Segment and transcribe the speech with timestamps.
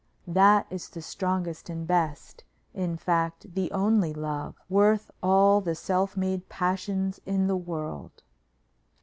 [0.25, 6.17] That is the strongest and best, in fact the only, love; worth all the self
[6.17, 8.23] made passions in the world."